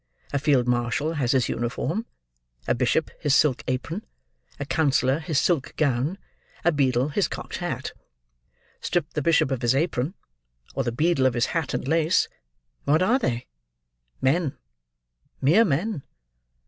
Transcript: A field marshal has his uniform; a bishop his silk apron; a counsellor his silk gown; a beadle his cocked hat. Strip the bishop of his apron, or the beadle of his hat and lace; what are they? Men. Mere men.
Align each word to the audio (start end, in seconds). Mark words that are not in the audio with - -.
A 0.33 0.39
field 0.39 0.67
marshal 0.67 1.13
has 1.13 1.33
his 1.33 1.47
uniform; 1.47 2.07
a 2.67 2.73
bishop 2.73 3.11
his 3.19 3.35
silk 3.35 3.63
apron; 3.67 4.03
a 4.59 4.65
counsellor 4.65 5.19
his 5.19 5.37
silk 5.37 5.75
gown; 5.77 6.17
a 6.65 6.71
beadle 6.71 7.09
his 7.09 7.27
cocked 7.27 7.57
hat. 7.57 7.91
Strip 8.79 9.13
the 9.13 9.21
bishop 9.21 9.51
of 9.51 9.61
his 9.61 9.75
apron, 9.75 10.15
or 10.73 10.83
the 10.83 10.91
beadle 10.91 11.27
of 11.27 11.35
his 11.35 11.45
hat 11.53 11.75
and 11.75 11.87
lace; 11.87 12.27
what 12.85 13.03
are 13.03 13.19
they? 13.19 13.45
Men. 14.21 14.57
Mere 15.39 15.65
men. 15.65 16.01